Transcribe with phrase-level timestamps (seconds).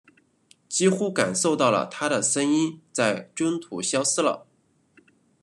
[0.67, 4.47] 几乎感受到她的声音在中途消失了。